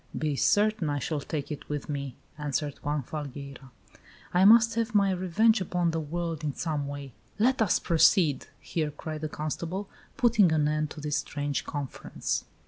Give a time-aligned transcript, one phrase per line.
[0.17, 3.69] "Be certain, I shall take it with me!" answered Juan Falgueira.
[4.33, 8.89] "I must have my revenge upon the world in some way." "Let us proceed!" here
[8.89, 9.87] cried the constable,
[10.17, 12.45] putting an end to this strange conference.